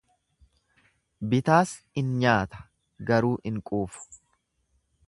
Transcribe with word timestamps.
Bitaas 1.33 1.75
in 2.03 2.09
nyaata 2.25 2.65
garuu 3.13 3.35
hin 3.51 3.63
quufu. 3.71 4.09